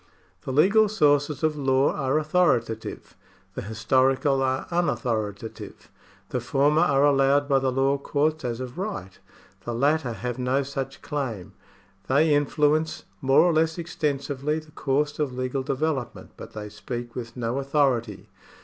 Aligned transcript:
The 0.45 0.51
legal 0.51 0.89
sources 0.89 1.43
of 1.43 1.55
law 1.55 1.93
are 1.93 2.17
authoritative, 2.17 3.15
the 3.53 3.61
historical 3.61 4.41
are 4.41 4.65
unauthoritative. 4.71 5.75
The 6.29 6.39
former 6.39 6.81
are 6.81 7.05
allowed 7.05 7.47
by 7.47 7.59
the 7.59 7.71
law 7.71 7.99
courts 7.99 8.43
as 8.43 8.59
of 8.59 8.79
right; 8.79 9.19
the 9.63 9.75
latter 9.75 10.13
have 10.13 10.39
no 10.39 10.63
such 10.63 11.03
claim; 11.03 11.53
they 12.07 12.33
influence 12.33 13.03
more 13.21 13.41
or 13.41 13.53
less 13.53 13.77
extensively 13.77 14.57
the 14.57 14.71
course 14.71 15.19
of 15.19 15.33
legal 15.37 15.61
development, 15.61 16.31
but 16.35 16.53
they 16.53 16.69
speak 16.69 17.13
with 17.13 17.37
no 17.37 17.59
authority. 17.59 18.27